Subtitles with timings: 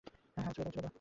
[0.37, 0.89] হ্যাঁ, ছুড়ে দাও।